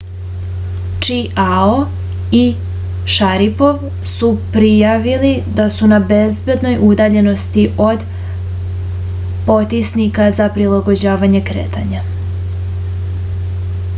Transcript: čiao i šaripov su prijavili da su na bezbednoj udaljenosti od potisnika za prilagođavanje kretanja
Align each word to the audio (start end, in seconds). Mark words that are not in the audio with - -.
čiao 1.07 1.73
i 2.37 2.39
šaripov 3.15 3.83
su 4.13 4.29
prijavili 4.55 5.33
da 5.59 5.67
su 5.75 5.89
na 5.91 5.99
bezbednoj 6.13 6.79
udaljenosti 6.87 7.67
od 7.89 8.07
potisnika 9.51 10.29
za 10.41 10.49
prilagođavanje 10.57 11.43
kretanja 11.53 12.03